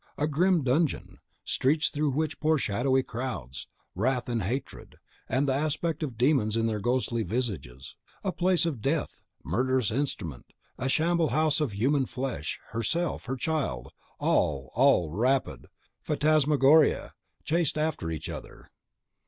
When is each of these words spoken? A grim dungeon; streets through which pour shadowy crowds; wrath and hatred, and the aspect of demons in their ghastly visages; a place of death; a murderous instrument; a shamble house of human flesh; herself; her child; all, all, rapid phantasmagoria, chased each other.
A 0.17 0.25
grim 0.27 0.63
dungeon; 0.63 1.19
streets 1.45 1.89
through 1.91 2.09
which 2.09 2.39
pour 2.39 2.57
shadowy 2.57 3.03
crowds; 3.03 3.67
wrath 3.93 4.27
and 4.29 4.41
hatred, 4.41 4.95
and 5.29 5.47
the 5.47 5.53
aspect 5.53 6.01
of 6.01 6.17
demons 6.17 6.57
in 6.57 6.65
their 6.65 6.79
ghastly 6.79 7.21
visages; 7.21 7.95
a 8.23 8.31
place 8.31 8.65
of 8.65 8.81
death; 8.81 9.21
a 9.45 9.49
murderous 9.49 9.91
instrument; 9.91 10.47
a 10.79 10.89
shamble 10.89 11.29
house 11.29 11.61
of 11.61 11.73
human 11.73 12.07
flesh; 12.07 12.59
herself; 12.71 13.25
her 13.25 13.35
child; 13.37 13.93
all, 14.19 14.71
all, 14.73 15.11
rapid 15.11 15.67
phantasmagoria, 16.01 17.13
chased 17.43 17.77
each 17.77 18.27
other. 18.27 18.71